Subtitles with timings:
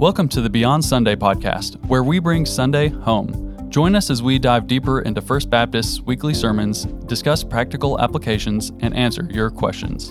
[0.00, 3.68] Welcome to the Beyond Sunday podcast, where we bring Sunday home.
[3.68, 8.96] Join us as we dive deeper into First Baptist's weekly sermons, discuss practical applications, and
[8.96, 10.08] answer your questions.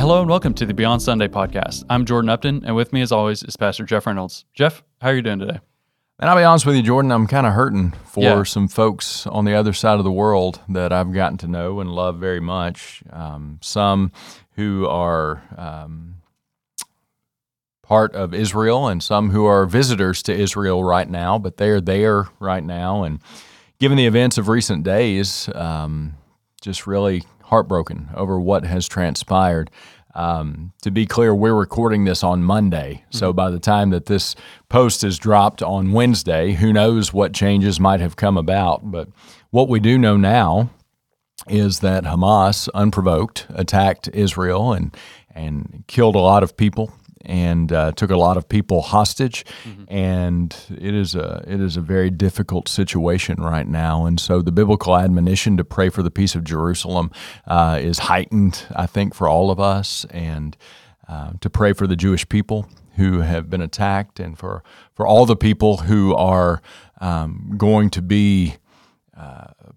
[0.00, 1.84] Hello and welcome to the Beyond Sunday podcast.
[1.90, 4.46] I'm Jordan Upton, and with me, as always, is Pastor Jeff Reynolds.
[4.54, 5.60] Jeff, how are you doing today?
[6.18, 8.42] And I'll be honest with you, Jordan, I'm kind of hurting for Yeah.
[8.44, 11.90] some folks on the other side of the world that I've gotten to know and
[11.90, 13.02] love very much.
[13.10, 14.12] Um, some
[14.60, 16.16] who are um,
[17.82, 21.80] part of Israel and some who are visitors to Israel right now, but they are
[21.80, 23.02] there right now.
[23.02, 23.20] And
[23.78, 26.14] given the events of recent days, um,
[26.60, 29.70] just really heartbroken over what has transpired.
[30.14, 33.04] Um, to be clear, we're recording this on Monday.
[33.08, 34.36] So by the time that this
[34.68, 38.90] post is dropped on Wednesday, who knows what changes might have come about.
[38.90, 39.08] But
[39.48, 40.68] what we do know now
[41.48, 44.96] is that Hamas, unprovoked, attacked Israel and
[45.34, 46.92] and killed a lot of people
[47.24, 49.44] and uh, took a lot of people hostage.
[49.88, 54.06] And it is a it is a very difficult situation right now.
[54.06, 57.10] And so the biblical admonition to pray for the peace of Jerusalem
[57.46, 60.56] uh, is heightened, I think, for all of us, and
[61.08, 64.62] uh, to pray for the Jewish people who have been attacked, and for
[64.94, 66.62] for all the people who are
[67.00, 68.56] um, going to be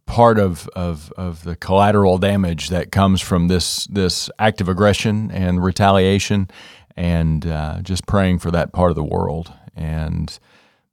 [0.05, 5.31] part of, of, of the collateral damage that comes from this this act of aggression
[5.31, 6.49] and retaliation,
[6.95, 9.51] and uh, just praying for that part of the world.
[9.75, 10.37] And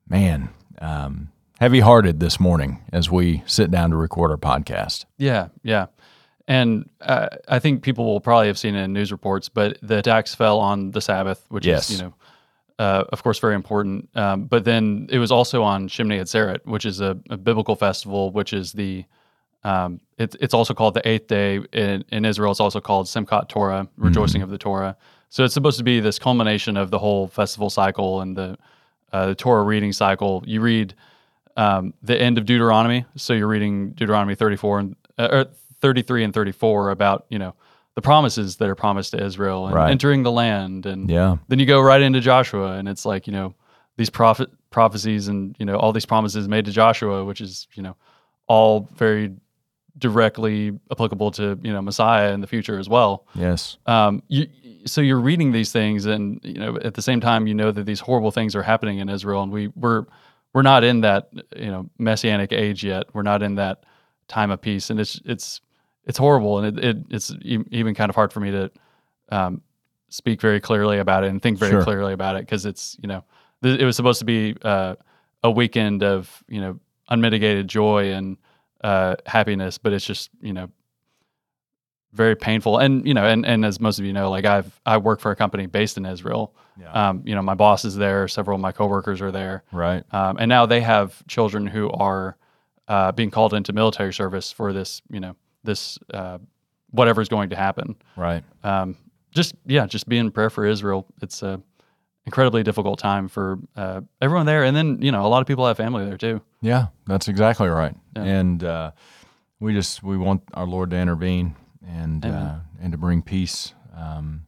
[0.08, 0.48] man,
[0.80, 1.28] um,
[1.60, 5.04] heavy hearted this morning as we sit down to record our podcast.
[5.18, 5.86] Yeah, yeah.
[6.48, 9.98] And uh, I think people will probably have seen it in news reports, but the
[9.98, 11.90] attacks fell on the Sabbath, which Yes.
[11.90, 12.14] is, you know,
[12.80, 14.08] uh, of course, very important.
[14.16, 18.32] Um, but then it was also on Shemini Atzeret, which is a, a biblical festival,
[18.32, 19.04] which is the
[19.64, 22.50] um, it, it's also called the eighth day in, in Israel.
[22.50, 24.96] It's also called Simchat Torah, rejoicing of the Torah.
[25.28, 28.56] So it's supposed to be this culmination of the whole festival cycle and the
[29.12, 30.42] uh, the Torah reading cycle.
[30.46, 30.94] You read
[31.58, 35.44] um, the end of Deuteronomy, so you're reading Deuteronomy 34 and uh, or
[35.82, 37.54] 33 and 34 about you know
[38.00, 39.90] the promises that are promised to Israel and Right.
[39.90, 43.32] entering the land, and Yeah, then you go right into Joshua, and it's like you
[43.32, 43.54] know
[43.96, 47.82] these prophet prophecies and you know all these promises made to Joshua, which is you
[47.82, 47.96] know
[48.46, 49.32] all very
[49.98, 53.26] directly applicable to you know Messiah in the future as well.
[53.34, 54.46] yes, Um, you
[54.86, 57.84] so you're reading these things, and you know at the same time you know that
[57.84, 60.06] these horrible things are happening in Israel, and we we're
[60.54, 63.04] we're not in that you know messianic age yet.
[63.12, 63.84] We're not in that
[64.28, 65.60] time of peace, and it's it's
[66.04, 68.70] it's horrible, and it, it it's e- even kind of hard for me to
[69.30, 69.62] um,
[70.08, 71.82] speak very clearly about it and think very Sure.
[71.84, 73.22] clearly about it because it's you know
[73.62, 74.94] th- it was supposed to be uh,
[75.44, 76.78] a weekend of you know
[77.08, 78.36] unmitigated joy and
[78.82, 80.68] uh, happiness, but it's just you know
[82.12, 82.78] very painful.
[82.78, 85.30] And you know, and and as most of you know, like I've I work for
[85.30, 86.54] a company based in Israel.
[86.80, 86.92] Yeah.
[87.10, 88.26] Um, you know, my boss is there.
[88.26, 89.64] Several of my coworkers are there.
[89.70, 92.36] right, Um, and now they have children who are
[92.88, 96.38] uh, being called into military service for this, you know, this uh,
[96.90, 97.96] whatever's going to happen.
[98.16, 98.44] right.
[98.62, 98.96] Um,
[99.32, 101.06] just yeah, just be in prayer for Israel.
[101.22, 101.62] It's a
[102.26, 105.66] incredibly difficult time for uh, everyone there, and then you know a lot of people
[105.66, 106.40] have family there too.
[106.60, 107.94] Yeah, that's exactly right.
[108.16, 108.22] Yeah.
[108.22, 108.90] And uh,
[109.60, 111.54] we just we want our Lord to intervene
[111.86, 113.74] and uh, and to bring peace.
[113.96, 114.46] Um,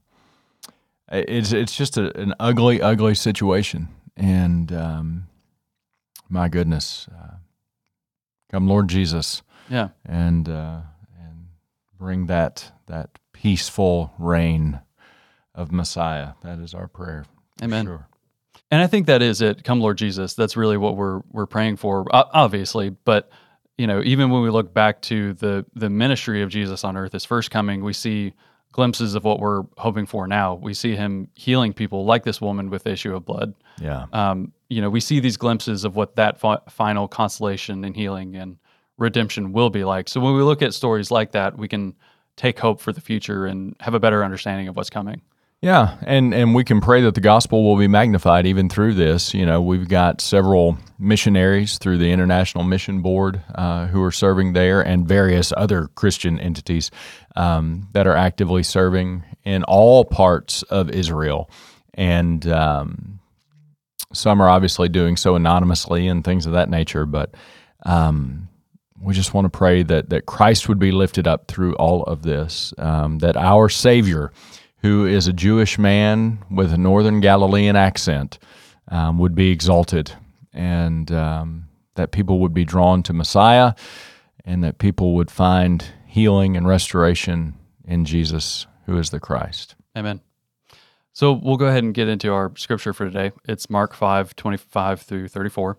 [1.10, 3.88] it's it's just a, an ugly, ugly situation.
[4.16, 5.26] And um,
[6.28, 7.36] my goodness, uh,
[8.50, 10.82] come Lord Jesus, Yeah, and uh, and
[12.02, 14.80] bring that that peaceful reign
[15.54, 16.30] of Messiah.
[16.42, 17.24] That is our prayer.
[17.62, 17.86] Amen.
[17.86, 18.08] Sure.
[18.72, 19.62] and I think that is it.
[19.62, 20.34] Come Lord Jesus.
[20.34, 22.90] That's really what we're we're praying for, obviously.
[22.90, 23.30] But
[23.78, 27.12] you know, even when we look back to the the ministry of Jesus on earth,
[27.12, 28.34] his first coming, we see
[28.72, 30.54] glimpses of what we're hoping for now.
[30.54, 33.54] We see him healing people, like this woman with the issue of blood.
[33.80, 34.06] Yeah.
[34.12, 38.34] um, you know, we see these glimpses of what that fi- final consolation and healing
[38.36, 38.56] and
[38.98, 40.08] redemption will be like.
[40.08, 41.94] So when we look at stories like that, we can
[42.36, 45.22] take hope for the future and have a better understanding of what's coming.
[45.62, 49.32] Yeah, and and we can pray that the gospel will be magnified even through this.
[49.32, 54.54] You know, we've got several missionaries through the International Mission Board uh, who are serving
[54.54, 56.90] there, and various other Christian entities
[57.36, 61.48] um, that are actively serving in all parts of Israel,
[61.94, 63.20] and um,
[64.12, 67.06] some are obviously doing so anonymously and things of that nature.
[67.06, 67.36] But
[67.86, 68.48] um,
[69.02, 72.22] we just want to pray that that Christ would be lifted up through all of
[72.22, 74.32] this, um, that our Savior
[74.82, 78.38] who is a Jewish man with a northern Galilean accent,
[78.88, 80.12] um, would be exalted,
[80.52, 83.74] and um, that people would be drawn to Messiah,
[84.44, 87.54] and that people would find healing and restoration
[87.86, 89.76] in Jesus, who is the Christ.
[89.96, 90.20] Amen.
[91.12, 93.32] So we'll go ahead and get into our scripture for today.
[93.46, 95.78] It's Mark 5 25 through 34.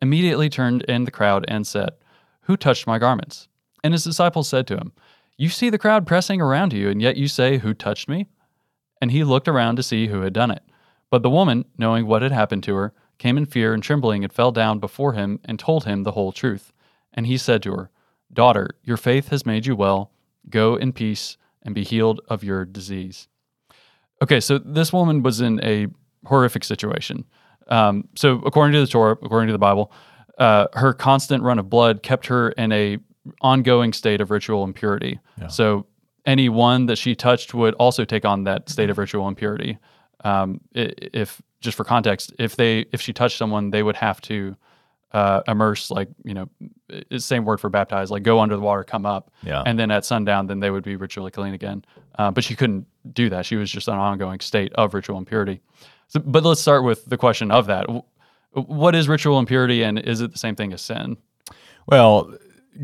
[0.00, 1.90] immediately turned in the crowd and said,
[2.42, 3.48] Who touched my garments?
[3.82, 4.92] And his disciples said to him,
[5.36, 8.28] You see the crowd pressing around you, and yet you say, Who touched me?
[9.00, 10.62] And he looked around to see who had done it.
[11.10, 14.32] But the woman, knowing what had happened to her, came in fear and trembling and
[14.32, 16.72] fell down before him and told him the whole truth.
[17.12, 17.90] And he said to her,
[18.32, 20.10] Daughter, your faith has made you well.
[20.50, 23.28] Go in peace and be healed of your disease.
[24.22, 25.86] Okay, so this woman was in a
[26.24, 27.24] horrific situation.
[27.68, 29.92] Um, so, according to the Torah, according to the Bible,
[30.38, 32.98] uh, her constant run of blood kept her in a
[33.40, 35.18] ongoing state of ritual impurity.
[35.40, 35.48] Yeah.
[35.48, 35.86] So,
[36.24, 39.78] any one that she touched would also take on that state of ritual impurity.
[40.24, 44.56] Um, if just for context, if they if she touched someone, they would have to
[45.12, 46.48] uh, immerse, like you know,
[47.18, 49.62] same word for baptize, like go under the water, come up, yeah.
[49.64, 51.84] and then at sundown, then they would be ritually clean again.
[52.18, 55.60] Uh, but she couldn't do that; she was just an ongoing state of ritual impurity.
[56.08, 57.86] So, but let's start with the question of that:
[58.52, 61.16] What is ritual impurity, and is it the same thing as sin?
[61.86, 62.34] Well,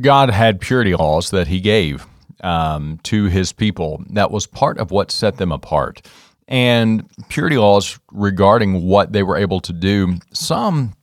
[0.00, 2.06] God had purity laws that He gave
[2.42, 4.02] um, to His people.
[4.10, 6.06] That was part of what set them apart.
[6.48, 10.94] And purity laws regarding what they were able to do, some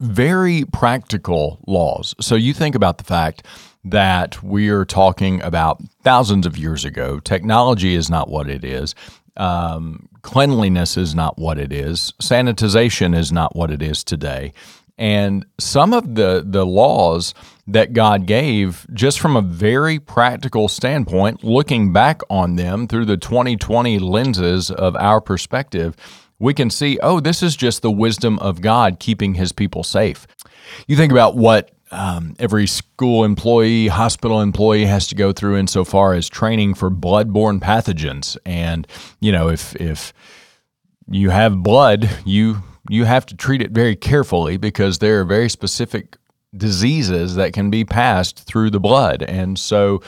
[0.00, 2.14] very practical laws.
[2.20, 3.44] So you think about the fact
[3.84, 7.20] that we are talking about thousands of years ago.
[7.20, 8.94] Technology is not what it is.
[9.36, 12.12] Um, cleanliness is not what it is.
[12.22, 14.52] Sanitization is not what it is today.
[14.98, 17.32] And some of the, the laws
[17.66, 23.16] that God gave, just from a very practical standpoint, looking back on them through the
[23.16, 25.96] 2020 lenses of our perspective,
[26.38, 30.26] we can see, oh, this is just the wisdom of God keeping his people safe.
[30.86, 36.14] You think about what um, every school employee, hospital employee has to go through insofar
[36.14, 38.36] as training for blood-borne pathogens.
[38.46, 38.86] And,
[39.20, 40.12] you know, if, if
[41.08, 45.48] you have blood, you, you have to treat it very carefully because there are very
[45.48, 46.16] specific
[46.56, 49.22] diseases that can be passed through the blood.
[49.22, 50.02] And so,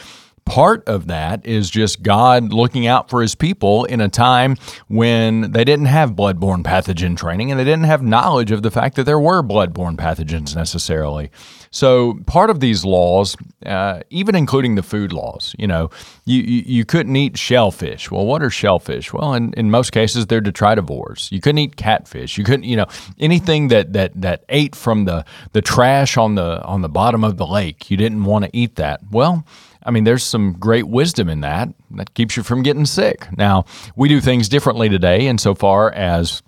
[0.52, 5.52] Part of that is just God looking out for his people in a time when
[5.52, 9.04] they didn't have bloodborne pathogen training and they didn't have knowledge of the fact that
[9.04, 11.30] there were bloodborne pathogens necessarily.
[11.70, 13.34] So, part of these laws,
[13.64, 15.88] uh, even including the food laws, you know,
[16.26, 18.10] you, you, you, couldn't eat shellfish.
[18.10, 19.10] Well, what are shellfish?
[19.10, 21.32] Well, in, in most cases, they're detritivores.
[21.32, 22.36] You couldn't eat catfish.
[22.36, 22.88] You couldn't, you know,
[23.18, 27.38] anything that, that, that ate from the, the trash on the, on the bottom of
[27.38, 29.00] the lake, you didn't want to eat that.
[29.10, 29.46] Well,
[29.84, 33.26] I mean, there's some great wisdom in that that keeps you from getting sick.
[33.36, 33.64] Now,
[33.96, 36.42] we do things differently today insofar as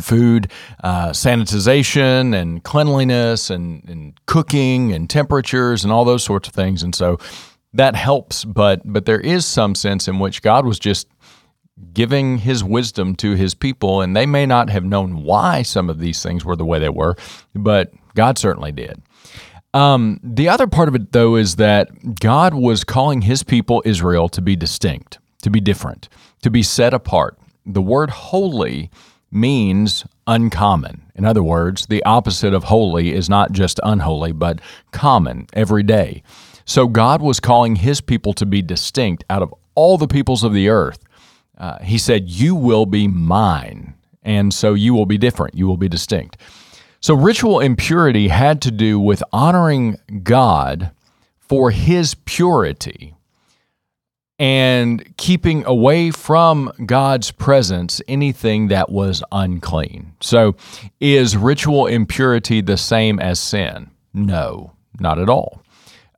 [0.00, 0.50] food
[0.82, 6.82] uh, sanitization and cleanliness and, and cooking and temperatures and all those sorts of things.
[6.82, 7.18] And so
[7.72, 11.08] that helps, but but there is some sense in which God was just
[11.92, 15.98] giving his wisdom to his people, and they may not have known why some of
[15.98, 17.16] these things were the way they were,
[17.54, 19.02] but God certainly did.
[19.76, 24.30] Um, the other part of it, though, is that God was calling his people, Israel,
[24.30, 26.08] to be distinct, to be different,
[26.40, 27.38] to be set apart.
[27.66, 28.90] The word holy
[29.30, 31.02] means uncommon.
[31.14, 36.22] In other words, the opposite of holy is not just unholy, but common, everyday.
[36.64, 40.54] So God was calling his people to be distinct out of all the peoples of
[40.54, 41.04] the earth.
[41.58, 43.92] Uh, he said, You will be mine.
[44.22, 45.54] And so you will be different.
[45.54, 46.38] You will be distinct.
[47.06, 50.90] So, ritual impurity had to do with honoring God
[51.38, 53.14] for his purity
[54.40, 60.14] and keeping away from God's presence anything that was unclean.
[60.20, 60.56] So,
[60.98, 63.88] is ritual impurity the same as sin?
[64.12, 65.62] No, not at all.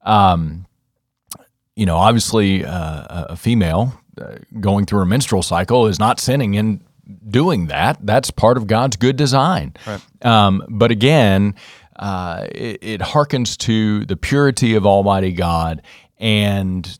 [0.04, 0.64] Um,
[1.76, 6.54] you know, obviously, uh, a female uh, going through a menstrual cycle is not sinning
[6.54, 6.80] in
[7.28, 7.98] doing that.
[8.04, 9.74] That's part of God's good design.
[9.86, 10.26] Right.
[10.26, 11.54] Um, but again,
[11.96, 15.82] uh, it, it harkens to the purity of Almighty God.
[16.18, 16.98] And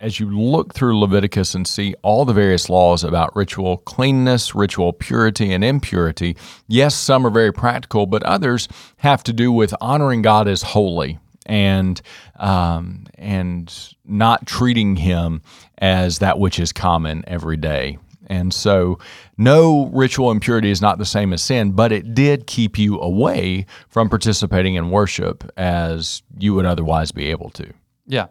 [0.00, 4.92] as you look through Leviticus and see all the various laws about ritual cleanness, ritual
[4.92, 6.36] purity, and impurity,
[6.66, 8.66] yes, some are very practical, but others
[8.98, 12.00] have to do with honoring God as holy and
[12.36, 15.42] um, and not treating Him
[15.78, 17.98] as that which is common every day.
[18.30, 19.00] And so,
[19.36, 23.66] no ritual impurity is not the same as sin, but it did keep you away
[23.88, 27.72] from participating in worship as you would otherwise be able to.
[28.06, 28.28] Yeah.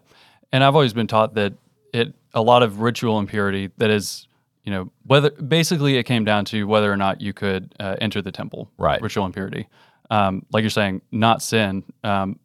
[0.52, 1.52] And I've always been taught that
[1.92, 4.26] it a lot of ritual impurity that is,
[4.64, 8.22] you know, whether basically it came down to whether or not you could uh, enter
[8.22, 8.70] the temple.
[8.78, 9.02] Right.
[9.02, 9.68] Ritual impurity.
[10.08, 11.84] Um, like you're saying, not sin.
[12.04, 12.38] Um,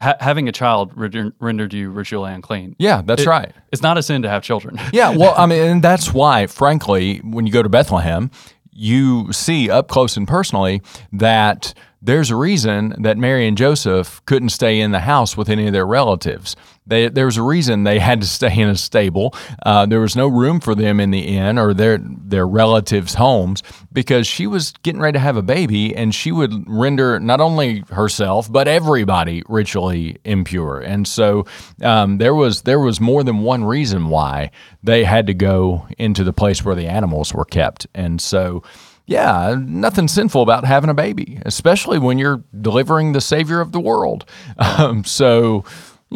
[0.00, 2.74] ha- having a child render- rendered you ritually unclean.
[2.78, 3.52] Yeah, that's It- right.
[3.72, 4.78] It's not a sin to have children.
[4.92, 8.30] Yeah, well, I mean, and that's why, frankly, when you go to Bethlehem,
[8.72, 11.72] you see up close and personally that
[12.02, 15.72] there's a reason that Mary and Joseph couldn't stay in the house with any of
[15.72, 16.54] their relatives.
[16.86, 19.34] They, there was a reason they had to stay in a stable.
[19.64, 23.62] Uh, there was no room for them in the inn or their their relatives' homes
[23.92, 27.80] because she was getting ready to have a baby, and she would render not only
[27.90, 30.80] herself but everybody ritually impure.
[30.80, 31.46] And so
[31.82, 34.50] um, there was there was more than one reason why
[34.82, 37.86] they had to go into the place where the animals were kept.
[37.94, 38.62] And so
[39.06, 43.80] yeah, nothing sinful about having a baby, especially when you're delivering the Savior of the
[43.80, 44.24] world.
[44.58, 45.64] Um, so,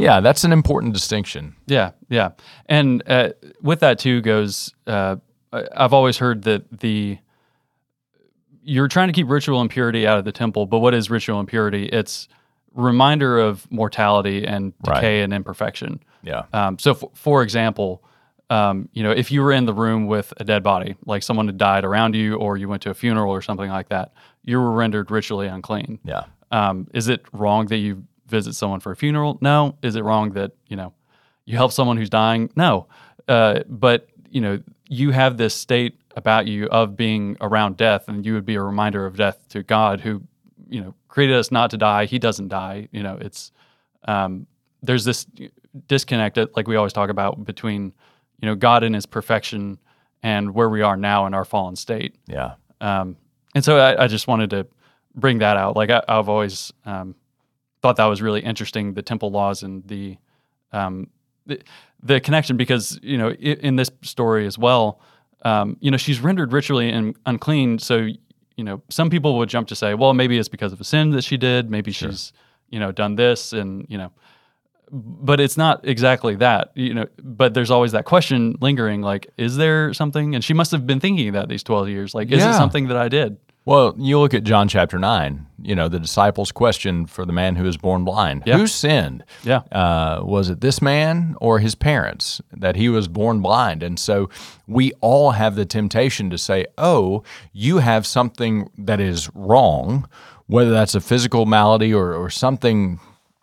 [0.01, 1.55] yeah, that's an important distinction.
[1.67, 2.31] Yeah, yeah,
[2.67, 3.31] and uh,
[3.63, 4.75] with that too goes.
[4.87, 5.17] Uh,
[5.53, 7.19] I've always heard that the
[8.63, 11.87] you're trying to keep ritual impurity out of the temple, but what is ritual impurity?
[11.87, 12.29] It's
[12.75, 14.95] reminder of mortality and Right.
[14.97, 16.01] decay and imperfection.
[16.23, 16.43] Yeah.
[16.53, 18.03] Um, so, f- for example,
[18.51, 21.47] um, you know, if you were in the room with a dead body, like someone
[21.47, 24.13] had died around you, or you went to a funeral or something like that,
[24.45, 25.99] you were rendered ritually unclean.
[26.05, 26.25] Yeah.
[26.53, 29.39] Um, is it wrong that you visit someone for a funeral?
[29.41, 29.77] No.
[29.83, 30.93] Is it wrong that you know
[31.45, 32.51] you help someone who's dying?
[32.57, 32.87] No.
[33.29, 38.25] Uh, but you know you have this state about you of being around death, and
[38.27, 40.23] you would be a reminder of death to God, who
[40.69, 42.07] you know created us not to die.
[42.07, 42.89] He doesn't die.
[42.93, 43.53] You know, it's
[44.05, 44.47] um,
[44.83, 45.27] there's this
[45.87, 47.93] disconnect that, like we always talk about between
[48.41, 49.79] you know God in His perfection
[50.23, 52.15] and where we are now in our fallen state.
[52.27, 52.55] Yeah.
[52.81, 53.17] Um,
[53.55, 54.67] and so I, I just wanted to
[55.15, 55.77] bring that out.
[55.77, 57.15] Like I, I've always um,
[57.83, 60.17] thought that was really interesting, the temple laws and the
[60.73, 61.09] um,
[61.47, 61.61] the,
[62.03, 63.35] the connection, because you know i-
[63.69, 65.01] in this story as well,
[65.45, 67.79] um, you know she's rendered ritually un- unclean.
[67.79, 68.09] So
[68.57, 71.11] you know some people would jump to say, well, maybe it's because of a sin
[71.11, 71.71] that she did.
[71.71, 72.33] Maybe she's
[72.69, 74.13] you know done this, and you know.
[74.93, 77.07] But it's not exactly that, you know.
[77.23, 80.35] But there's always that question lingering, like, is there something?
[80.35, 82.51] And she must have been thinking that these twelve years, like, is Yeah.
[82.51, 83.37] it something that I did?
[83.67, 87.57] Well, you look at John chapter 9, you know, the disciples' question for the man
[87.57, 88.57] who was born blind Yeah.
[88.57, 89.23] Who sinned?
[89.45, 89.59] Yeah.
[89.71, 93.83] Uh, was it this man or his parents that he was born blind?
[93.83, 94.31] And so
[94.67, 100.09] we all have the temptation to say, oh, you have something that is wrong,
[100.47, 102.99] whether that's a physical malady or, or something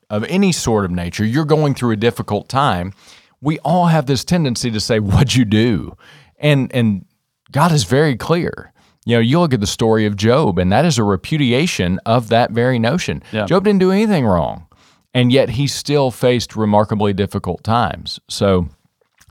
[0.09, 1.25] of any sort of nature.
[1.25, 2.93] You're going through a difficult time.
[3.39, 5.95] We all have this tendency to say, what'd you do?
[6.39, 7.05] And, and
[7.51, 8.73] God is very clear.
[9.07, 12.27] You know, you look at the story of Job, and that is a repudiation of
[12.27, 13.23] that very notion.
[13.31, 13.45] Yeah.
[13.45, 14.67] Job didn't do anything wrong,
[15.13, 18.19] and yet he still faced remarkably difficult times.
[18.27, 18.67] So,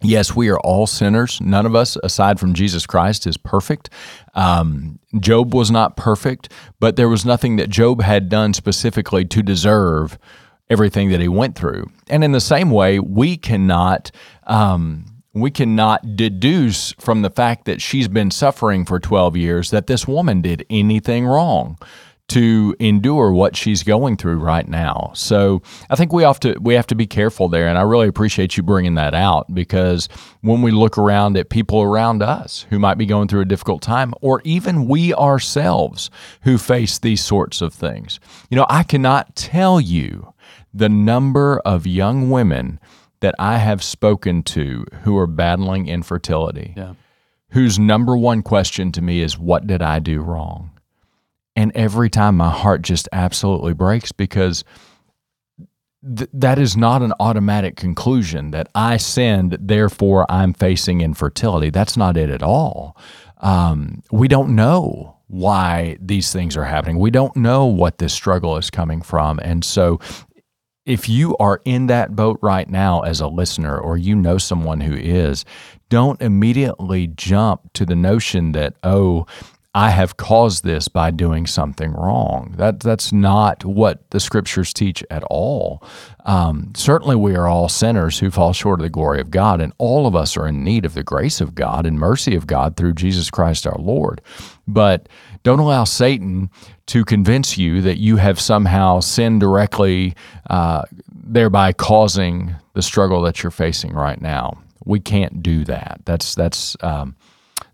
[0.00, 1.42] yes, we are all sinners.
[1.42, 3.90] None of us, aside from Jesus Christ, is perfect.
[4.34, 9.42] Um, Job was not perfect, but there was nothing that Job had done specifically to
[9.42, 10.18] deserve
[10.70, 11.90] everything that he went through.
[12.08, 14.10] And in the same way, we cannot.
[14.46, 19.86] Um, we cannot deduce from the fact that she's been suffering for 12 years that
[19.86, 21.78] this woman did anything wrong
[22.28, 25.12] to endure what she's going through right now.
[25.14, 28.08] So I think we have to we have to be careful there, and I really
[28.08, 30.08] appreciate you bringing that out because
[30.40, 33.82] when we look around at people around us who might be going through a difficult
[33.82, 36.10] time, or even we ourselves
[36.42, 38.18] who face these sorts of things,
[38.50, 40.32] you know, I cannot tell you
[40.74, 42.80] the number of young women
[43.20, 46.94] that I have spoken to who are battling infertility, Yeah.
[47.50, 50.70] whose number one question to me is, What did I do wrong?
[51.54, 54.62] And every time my heart just absolutely breaks because
[56.16, 61.70] th- that is not an automatic conclusion that I sinned, therefore I'm facing infertility.
[61.70, 62.96] That's not it at all.
[63.38, 66.98] Um, we don't know why these things are happening.
[66.98, 69.38] We don't know what this struggle is coming from.
[69.40, 69.98] And so
[70.86, 74.80] if you are in that boat right now as a listener or you know someone
[74.80, 75.44] who is,
[75.88, 79.26] don't immediately jump to the notion that, oh,
[79.76, 82.54] I have caused this by doing something wrong.
[82.56, 85.82] That that's not what the scriptures teach at all.
[86.24, 89.74] Um, certainly, we are all sinners who fall short of the glory of God, and
[89.76, 92.78] all of us are in need of the grace of God and mercy of God
[92.78, 94.22] through Jesus Christ our Lord.
[94.66, 95.10] But
[95.46, 96.50] don't allow Satan
[96.86, 100.16] to convince you that you have somehow sinned directly,
[100.50, 100.82] uh,
[101.14, 104.58] thereby causing the struggle that you're facing right now.
[104.84, 106.00] We can't do that.
[106.04, 107.14] That's that's um,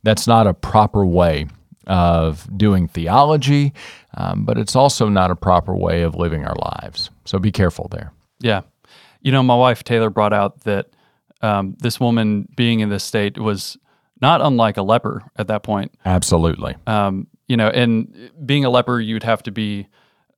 [0.03, 1.47] That's not a proper way
[1.87, 3.73] of doing theology,
[4.19, 7.11] um, but it's also not a proper way of living our lives.
[7.25, 8.13] So be careful there.
[8.41, 8.63] Yeah.
[9.23, 10.87] You know, my wife Taylor brought out that
[11.41, 13.79] um, this woman being in this state was
[14.21, 15.93] not unlike a leper at that point.
[16.05, 16.75] Absolutely.
[16.87, 19.87] Um, you know, and being a leper, you'd have to be,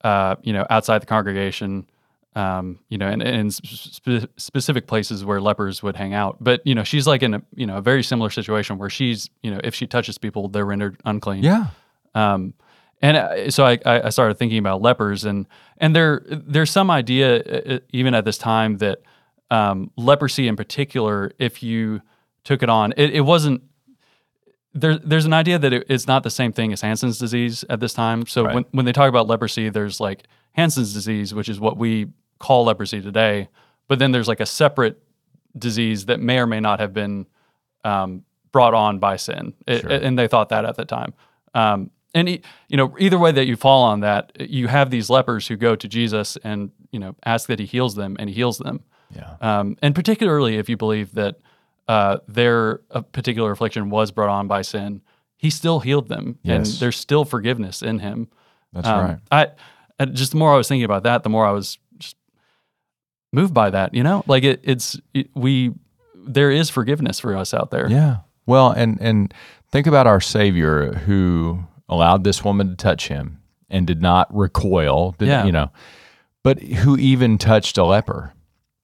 [0.02, 1.88] uh, you know, outside the congregation,
[2.35, 6.38] um, you know, and in spe- specific places where lepers would hang out.
[6.40, 9.30] But you know, she's like in a you know a very similar situation where she's
[9.44, 11.44] you know if she touches people, they're rendered unclean.
[11.44, 11.66] Yeah.
[12.16, 12.54] Um,
[13.00, 15.47] and uh, so I, I started thinking about lepers, and
[15.78, 19.02] and there there's some idea uh, uh, even at this time that
[19.52, 22.02] um, leprosy in particular, if you
[22.42, 23.62] took it on, it, it wasn't.
[24.75, 27.78] There, there's an idea that it, it's not the same thing as Hansen's disease at
[27.81, 28.26] this time.
[28.26, 28.54] So Right.
[28.57, 32.09] when, when they talk about leprosy, there's like Hansen's disease, which is what we
[32.40, 33.49] call leprosy today.
[33.88, 35.00] But then there's like a separate
[35.57, 37.26] disease that may or may not have been
[37.85, 39.90] um, brought on by sin, It- Sure.
[39.90, 41.14] and they thought that at the time.
[41.54, 45.49] Um, and you know, either way that you fall on that, you have these lepers
[45.49, 48.59] who go to Jesus and you know ask that he heals them, and he heals
[48.59, 48.83] them.
[49.14, 49.35] Yeah.
[49.40, 51.37] Um, and particularly if you believe that
[51.88, 55.03] uh, their uh, particular affliction was brought on by sin,
[55.37, 58.29] he still healed them, and there's still forgiveness in him.
[58.73, 59.19] That's Um, right.
[59.31, 59.47] I
[59.99, 62.17] and just the more I was thinking about that, the more I was just
[63.33, 63.95] moved by that.
[63.95, 65.73] You know, like it, it's it, we
[66.14, 67.88] there is forgiveness for us out there.
[67.91, 68.19] Yeah.
[68.47, 69.33] Well, and and
[69.71, 75.12] think about our Savior who allowed this woman to touch him and did not recoil.
[75.19, 75.45] Did, Yeah.
[75.45, 75.71] You know,
[76.43, 78.33] but who even touched a leper?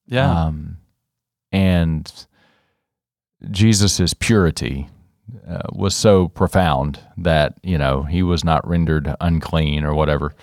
[0.07, 0.45] Yeah.
[0.47, 0.76] Um,
[1.52, 2.26] and
[3.50, 4.88] Jesus' purity
[5.49, 10.35] uh, was so profound that, you know, he was not rendered unclean or whatever.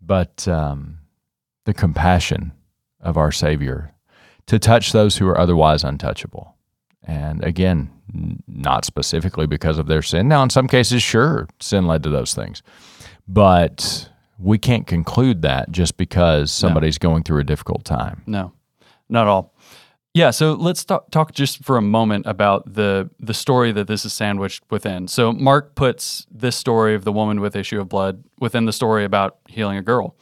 [0.00, 0.98] But um,
[1.64, 2.52] the compassion
[3.00, 3.92] of our Savior
[4.46, 6.56] to touch those who are otherwise untouchable.
[7.04, 7.90] And again,
[8.46, 10.28] not specifically because of their sin.
[10.28, 12.62] Now, in some cases, sure, sin led to those things.
[13.26, 18.22] But we can't conclude that just because somebody's going through a difficult time.
[18.26, 18.52] No,
[19.08, 19.51] not at all.
[20.14, 24.04] Yeah, so let's talk, talk just for a moment about the the story that this
[24.04, 25.08] is sandwiched within.
[25.08, 29.04] So Mark puts this story of the woman with issue of blood within the story
[29.04, 30.14] about healing a girl.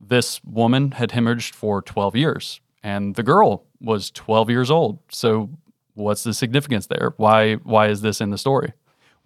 [0.00, 4.98] This woman had hemorrhaged for 12 years, and the girl was 12 years old.
[5.10, 5.50] So
[5.94, 7.14] what's the significance there?
[7.16, 8.72] Why why is this in the story?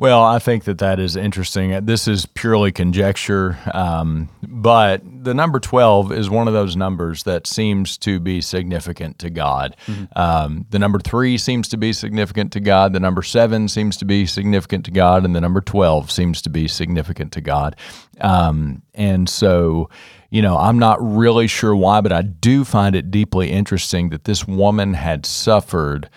[0.00, 1.84] Well, I think that that is interesting.
[1.84, 7.46] This is purely conjecture, um, but the number 12 is one of those numbers that
[7.46, 9.76] seems to be significant to God.
[10.16, 12.94] Um, the number three seems to be significant to God.
[12.94, 15.26] The number seven seems to be significant to God.
[15.26, 17.76] And the number 12 seems to be significant to God.
[18.22, 19.90] Um, and so,
[20.30, 24.24] you know, I'm not really sure why, but I do find it deeply interesting that
[24.24, 26.08] this woman had suffered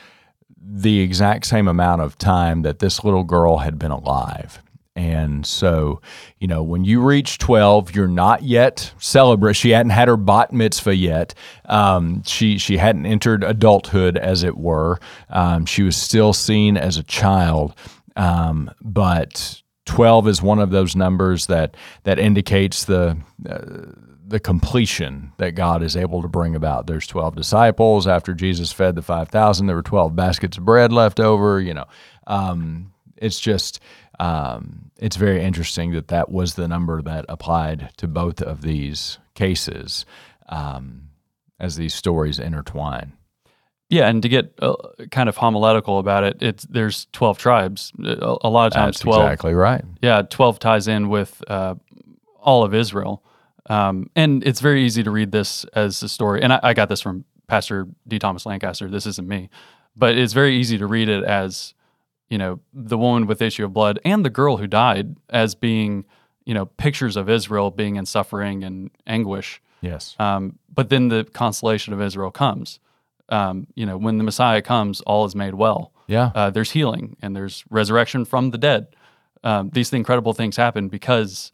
[0.66, 4.62] the exact same amount of time that this little girl had been alive.
[4.96, 6.02] And so,
[6.40, 9.56] you know, when you reach 12, you're not yet celebrate.
[9.56, 11.34] She hadn't had her bat mitzvah yet.
[11.66, 15.00] Um, she, she hadn't entered adulthood, as it were.
[15.30, 17.74] Um, she was still seen as a child.
[18.16, 23.18] Um, but 12 is one of those numbers that, that indicates the,
[24.34, 26.88] the completion that God is able to bring about.
[26.88, 28.08] There's 12 disciples.
[28.08, 31.62] After Jesus fed the 5,000, there were 12 baskets of bread left over.
[31.62, 31.86] You know,
[32.26, 33.80] um, it's just,
[34.20, 39.20] um, it's very interesting that that was the number that applied to both of these
[39.36, 40.04] cases
[40.50, 41.10] um,
[41.60, 43.14] as these stories intertwine.
[43.92, 44.74] Yeah, and to get uh,
[45.12, 47.92] kind of homiletical about it, it's there's 12 tribes.
[48.04, 49.86] A, a lot of times That's 12 exactly right.
[50.02, 51.76] yeah, 12 ties in with uh,
[52.40, 53.24] all of Israel.
[53.70, 56.42] Um, and it's very easy to read this as a story.
[56.42, 58.20] And I, I got this from Pastor D.
[58.20, 58.90] Thomas Lancaster.
[58.90, 59.50] This isn't me.
[59.96, 61.74] But it's very easy to read it as,
[62.30, 65.54] you know, the woman with the issue of blood and the girl who died as
[65.56, 66.04] being,
[66.46, 69.62] you know, pictures of Israel being in suffering and anguish.
[69.82, 70.16] Yes.
[70.20, 72.80] Um, but then the consolation of Israel comes.
[73.30, 76.32] Um, you know, when the Messiah comes, all is made well Yeah.
[76.36, 78.88] uh, there's healing and there's resurrection from the dead.
[79.44, 81.52] Um, these incredible things happen because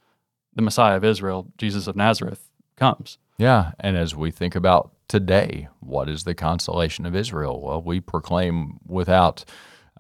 [0.60, 3.18] the Messiah of Israel, Jesus of Nazareth, comes.
[3.38, 7.62] Yeah, and as we think about today, what is the consolation of Israel?
[7.62, 9.46] Well, we proclaim without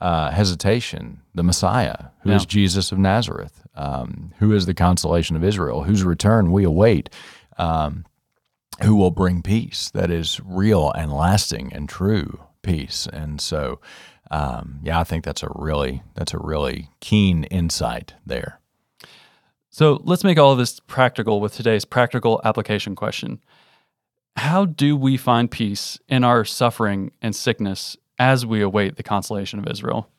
[0.01, 2.47] uh, hesitation the Messiah, who is Yeah.
[2.47, 7.09] Jesus of Nazareth, um, who is the consolation of Israel, whose return we await,
[7.57, 8.03] um,
[8.83, 13.07] who will bring peace that is real and lasting and true peace.
[13.11, 13.79] And so,
[14.29, 18.58] um, yeah, I think that's a really that's a really keen insight there.
[19.69, 23.39] So let's make all of this practical with today's practical application question.
[24.36, 29.60] How do we find peace in our suffering and sickness as we await the consolation
[29.60, 30.10] of Israel?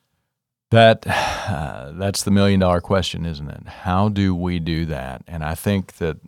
[0.70, 3.66] That uh, that's the million dollar question, isn't it?
[3.66, 5.22] How do we do that?
[5.26, 6.18] And I think that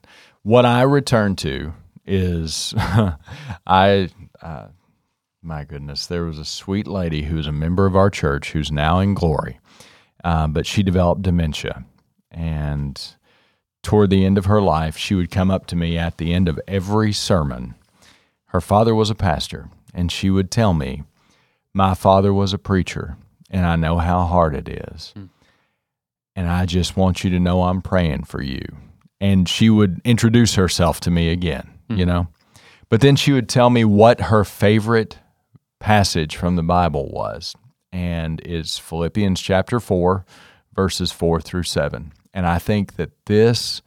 [0.43, 2.75] what I return to is
[3.67, 4.11] I.
[4.41, 4.67] Uh,
[5.45, 8.71] my goodness, there was a sweet lady who was a member of our church who's
[8.71, 9.59] now in glory,
[10.23, 11.85] uh, but she developed dementia.
[12.33, 13.01] And
[13.83, 16.49] toward the end of her life, she would come up to me at the end
[16.49, 17.75] of every sermon.
[18.47, 21.05] Her father was a pastor, and she would tell me,
[21.75, 23.17] My father was a preacher,
[23.51, 25.13] and I know how hard it is.
[25.17, 25.29] Mm.
[26.35, 28.65] And I just want you to know I'm praying for you.
[29.21, 31.99] And she would introduce herself to me again, mm.
[31.99, 32.29] you know?
[32.89, 35.19] But then she would tell me what her favorite
[35.81, 37.55] passage from the Bible was,
[37.91, 40.25] and it's Philippians chapter 4,
[40.75, 42.13] verses 4 through 7.
[42.35, 43.83] And I think that this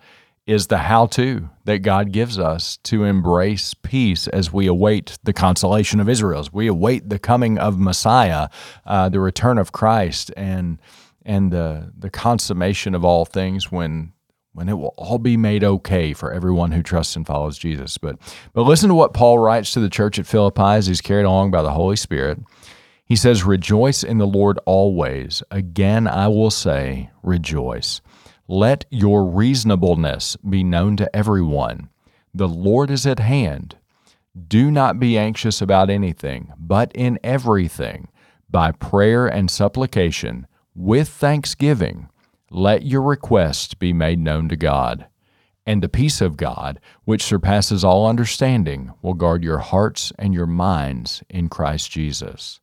[0.46, 5.34] is the how to that God gives us to embrace peace as we await the
[5.34, 8.50] consolation of Israel, as we await the coming of Messiah,
[8.86, 10.80] uh, the return of Christ, and
[11.26, 14.14] and the the consummation of all things when
[14.54, 17.98] when it will all be made okay for everyone who trusts and follows Jesus.
[17.98, 18.18] But
[18.54, 21.52] but listen to what Paul writes to the church at Philippi as he's carried along
[21.52, 22.40] by the Holy Spirit.
[23.06, 25.44] He says, Rejoice in the Lord always.
[25.52, 28.02] Again, I will say, rejoice.
[28.48, 31.90] Let your reasonableness be known to everyone.
[32.34, 33.78] The Lord is at hand.
[34.48, 38.10] Do not be anxious about anything, but in everything,
[38.50, 42.10] by prayer and supplication, with thanksgiving,
[42.52, 45.08] let your requests be made known to God.
[45.66, 50.46] And the peace of God, which surpasses all understanding, will guard your hearts and your
[50.46, 52.60] minds in Christ Jesus.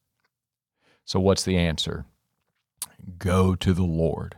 [1.04, 2.04] So, what's the answer?
[3.18, 4.36] Go to the Lord.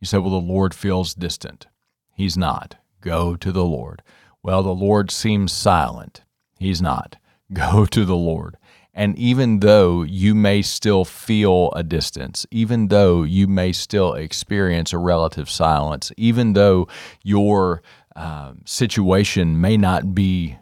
[0.00, 1.66] You say, well, the Lord feels distant.
[2.12, 2.76] He's not.
[3.00, 4.02] Go to the Lord.
[4.42, 6.22] Well, the Lord seems silent.
[6.58, 7.16] He's not.
[7.52, 8.56] Go to the Lord.
[8.94, 14.92] And even though you may still feel a distance, even though you may still experience
[14.92, 16.86] a relative silence, even though
[17.22, 17.82] your
[18.14, 20.58] uh, situation may not be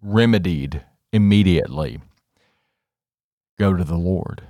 [0.00, 2.00] remedied immediately,
[3.58, 4.42] go to the Lord.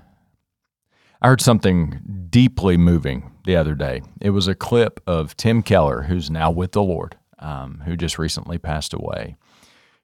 [1.24, 4.02] I heard something deeply moving the other day.
[4.20, 8.18] It was a clip of Tim Keller, who's now with the Lord, um, who just
[8.18, 9.36] recently passed away,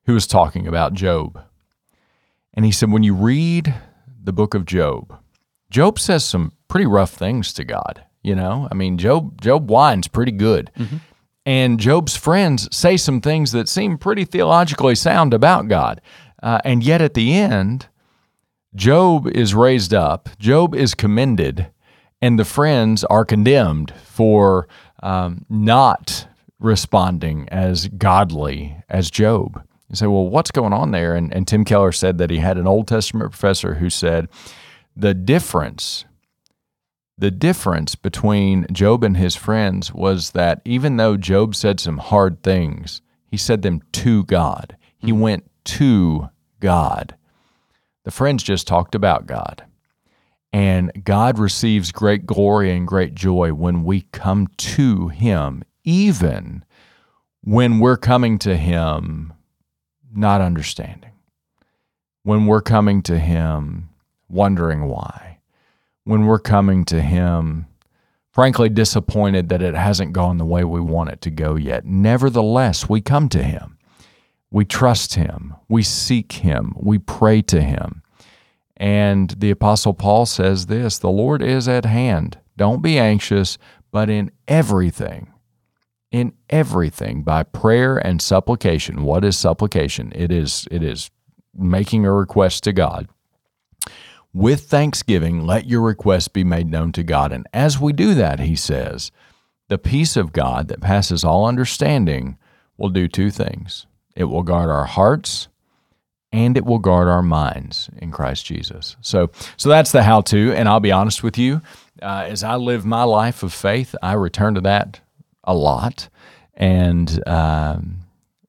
[0.06, 1.38] who was talking about Job.
[2.54, 3.74] And he said, when you read
[4.18, 5.14] the book of Job,
[5.68, 8.02] Job says some pretty rough things to God.
[8.22, 10.70] You know, I mean, Job Job whines pretty good.
[10.78, 10.96] Mm-hmm.
[11.44, 16.00] And Job's friends say some things that seem pretty theologically sound about God.
[16.42, 17.88] Uh, and yet at the end,
[18.74, 21.68] Job is raised up, Job is commended,
[22.22, 24.68] and the friends are condemned for
[25.02, 26.28] um, not
[26.60, 29.62] responding as godly as Job.
[29.88, 31.16] You say, well, what's going on there?
[31.16, 34.28] And, and Tim Keller said that he had an Old Testament professor who said
[34.94, 36.04] the difference,
[37.18, 42.42] the difference between Job and his friends was that even though Job said some hard
[42.44, 44.76] things, he said them to God.
[44.98, 45.20] He mm-hmm.
[45.20, 46.28] went to
[46.60, 47.16] God.
[48.04, 49.64] The friends just talked about God.
[50.52, 56.64] And God receives great glory and great joy when we come to Him, even
[57.42, 59.32] when we're coming to Him
[60.12, 61.12] not understanding,
[62.24, 63.90] when we're coming to Him
[64.28, 65.38] wondering why,
[66.04, 67.66] when we're coming to Him
[68.32, 71.84] frankly disappointed that it hasn't gone the way we want it to go yet.
[71.84, 73.76] Nevertheless, we come to Him.
[74.50, 75.54] We trust Him.
[75.68, 76.74] We seek Him.
[76.76, 78.02] We pray to Him.
[78.76, 82.38] And the Apostle Paul says this the Lord is at hand.
[82.56, 83.58] Don't be anxious,
[83.90, 85.32] but in everything,
[86.10, 89.02] in everything, by prayer and supplication.
[89.02, 90.12] What is supplication?
[90.14, 91.10] It is, it is
[91.54, 93.08] making a request to God.
[94.32, 97.32] With thanksgiving, let your request be made known to God.
[97.32, 99.10] And as we do that, he says,
[99.68, 102.38] the peace of God that passes all understanding
[102.76, 103.86] will do two things
[104.20, 105.48] it will guard our hearts
[106.30, 108.96] and it will guard our minds in Christ Jesus.
[109.00, 110.52] So, so that's the how to.
[110.52, 111.62] And I'll be honest with you,
[112.02, 115.00] uh, as I live my life of faith, I return to that
[115.42, 116.10] a lot.
[116.54, 118.00] And um,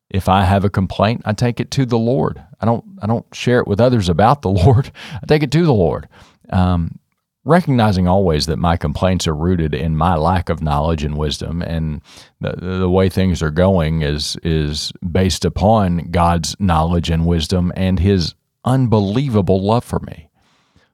[0.10, 2.44] if I have a complaint, I take it to the Lord.
[2.60, 4.92] I don't I don't share it with others about the Lord.
[5.24, 6.10] I take it to the Lord.
[6.50, 7.00] Um,
[7.44, 12.02] recognizing always that my complaints are rooted in my lack of knowledge and wisdom and
[12.40, 18.00] the, the way things are going is is based upon God's knowledge and wisdom and
[18.00, 20.30] his unbelievable love for me.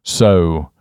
[0.03, 0.71] So,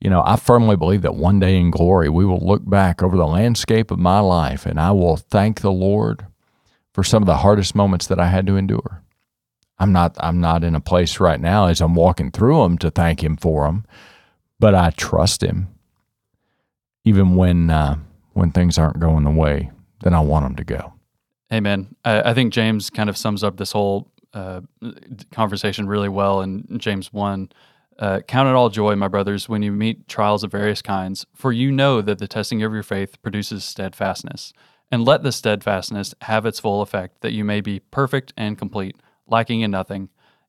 [0.00, 3.16] you know, I firmly believe that one day in glory we will look back over
[3.16, 6.24] the landscape of my life and I will thank the Lord
[6.94, 9.02] for some of the hardest moments that I had to endure.
[9.76, 12.92] I'm not I'm not in a place right now as I'm walking through them to
[12.92, 13.84] thank him for them
[14.60, 15.68] but I trust him.
[17.04, 17.96] even when uh,
[18.34, 19.70] when things aren't going the way
[20.02, 20.92] that I want them to go.
[21.52, 21.94] Amen.
[22.04, 24.60] I, I think James kind of sums up this whole uh,
[25.32, 27.50] conversation really well in James 1.
[27.98, 31.52] Uh, Count it all joy, my brothers, when you meet trials of various kinds, for
[31.52, 34.52] you know that the testing of your faith produces steadfastness.
[34.92, 38.96] And let the steadfastness have its full effect, that you may be perfect and complete,
[39.26, 40.08] lacking in nothing.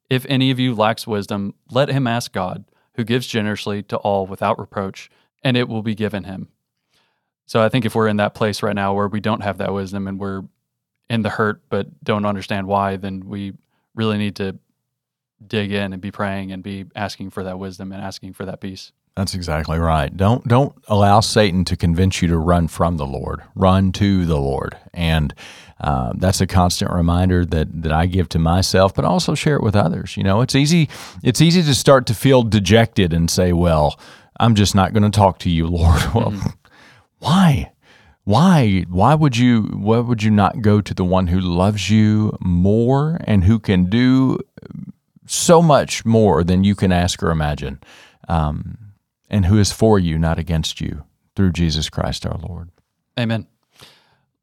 [0.10, 2.65] If any of you lacks wisdom, let him ask God,
[3.01, 5.09] who gives generously to all without reproach,
[5.43, 6.49] and it will be given him.
[7.47, 9.73] So I think if we're in that place right now where we don't have that
[9.73, 10.43] wisdom and we're
[11.09, 13.53] in the hurt but don't understand why, then we
[13.95, 14.59] really need to
[15.45, 18.61] dig in and be praying and be asking for that wisdom and asking for that
[18.61, 18.91] peace.
[19.15, 20.15] That's exactly right.
[20.15, 23.41] Don't don't allow Satan to convince you to run from the Lord.
[23.56, 25.34] Run to the Lord, and
[25.82, 29.63] uh, that's a constant reminder that that I give to myself, but also share it
[29.63, 30.15] with others.
[30.15, 30.88] You know, it's easy
[31.24, 34.00] it's easy to start to feel dejected and say, "Well,
[34.39, 36.50] I'm just not going to talk to you, Lord." Well, mm-hmm.
[37.19, 37.74] why?
[38.24, 38.86] Why?
[38.88, 39.63] Why would you?
[39.74, 43.89] Why would you not go to the one who loves you more and who can
[43.89, 44.39] do
[45.26, 47.82] so much more than you can ask or imagine?
[48.30, 48.78] Um,
[49.31, 52.69] and who is for you, not against you, through Jesus Christ our Lord.
[53.17, 53.47] Amen.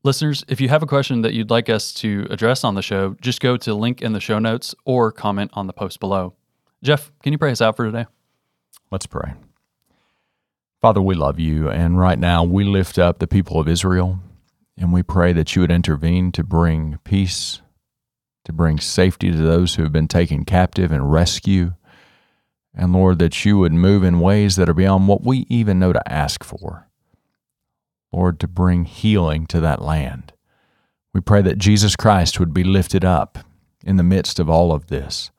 [0.03, 3.15] Listeners, if you have a question that you'd like us to address on the show,
[3.21, 6.35] just go to link in the show notes or comment on the post below.
[6.83, 8.07] Jeff, can you pray us out for today?
[8.91, 9.35] Let's pray.
[10.81, 14.21] Father, we love you, and right now we lift up the people of Israel,
[14.79, 17.61] and we pray that you would intervene to bring peace,
[18.45, 21.75] to bring safety to those who have been taken captive and rescue
[22.79, 25.93] and Lord, that you would move in ways that are beyond what we even know
[25.93, 26.89] to ask for.
[28.13, 30.33] Lord, to bring healing to that land.
[31.13, 33.41] We pray that Jesus Christ would be lifted up
[33.85, 35.33] in the midst of all of this,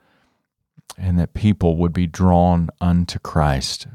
[0.98, 3.88] and that people would be drawn unto Christ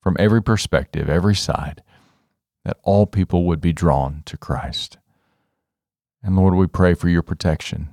[0.00, 1.82] from every perspective, every side,
[2.64, 4.98] that all people would be drawn to Christ.
[6.22, 7.88] And Lord, we pray for your protection.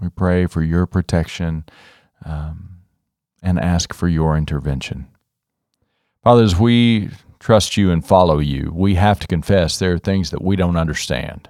[0.00, 1.64] We pray for your protection.
[2.24, 2.79] Um,
[3.42, 5.06] and ask for your intervention.
[6.22, 10.42] Fathers, we trust you and follow you, we have to confess there are things that
[10.42, 11.48] we don't understand.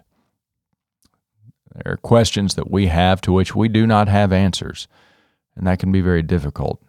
[1.75, 4.87] There are questions that we have to which we do not have answers,
[5.57, 6.81] and that can be very difficult.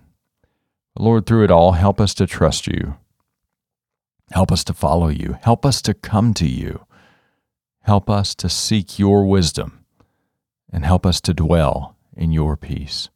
[0.98, 2.98] Lord, through it all, help us to trust you.
[4.32, 5.38] Help us to follow you.
[5.42, 6.86] Help us to come to you.
[7.82, 9.84] Help us to seek your wisdom,
[10.72, 13.10] and help us to dwell in your peace.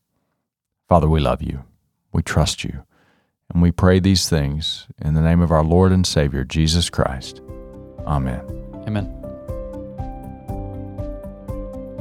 [0.90, 1.64] Father, we love you.
[2.16, 2.86] We trust you.
[3.54, 7.42] And we pray these things in the name of our Lord and Savior, Jesus Christ.
[8.08, 8.40] Amen.
[8.88, 9.12] Amen.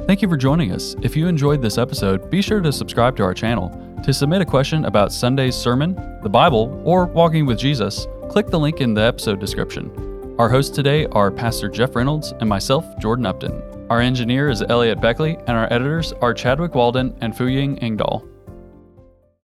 [0.07, 0.95] Thank you for joining us.
[1.03, 3.71] If you enjoyed this episode, be sure to subscribe to our channel.
[4.05, 8.61] To submit a question about Sunday's sermon, the Bible, or walking with Jesus, click the
[8.61, 9.91] link in the episode description.
[10.39, 13.61] Our hosts today are Pastor Jeff Reynolds and myself, Jordan Upton.
[13.91, 18.25] Our engineer is Elliot Beckley, and our editors are Chadwick Walden and Fuying Engdahl.